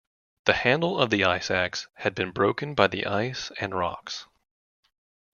[0.45, 4.25] The handle of the ice axe had been broken by the ice and rocks.